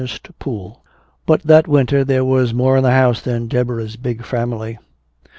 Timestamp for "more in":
2.55-2.81